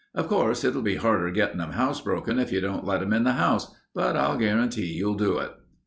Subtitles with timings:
[0.15, 3.31] Of course, it'll be harder gettin' 'em housebroken if you don't let 'em into the
[3.33, 5.51] house, but I'll guarantee you'll do it.